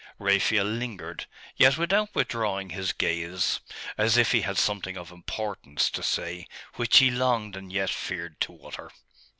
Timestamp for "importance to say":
5.11-6.47